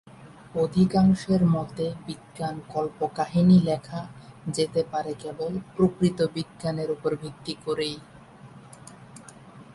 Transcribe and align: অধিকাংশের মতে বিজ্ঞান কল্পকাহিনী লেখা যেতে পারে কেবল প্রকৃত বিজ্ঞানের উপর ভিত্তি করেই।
অধিকাংশের 0.55 1.41
মতে 1.45 1.85
বিজ্ঞান 2.07 2.55
কল্পকাহিনী 2.73 3.57
লেখা 3.59 4.01
যেতে 4.47 4.81
পারে 4.91 5.11
কেবল 5.13 5.51
প্রকৃত 5.75 6.19
বিজ্ঞানের 6.35 6.89
উপর 6.91 7.11
ভিত্তি 7.15 7.53
করেই। 7.65 7.95